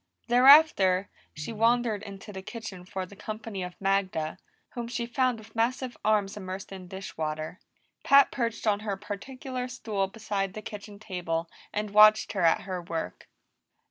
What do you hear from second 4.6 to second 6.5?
whom she found with massive arms